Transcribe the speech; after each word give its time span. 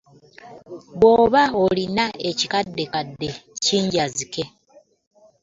Bw'oba 0.99 1.43
olinayo 1.63 2.17
ekikaddekadde 2.29 3.29
kinjazike. 3.63 4.43